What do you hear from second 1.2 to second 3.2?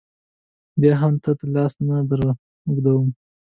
تا ته لاس نه در اوږدوم.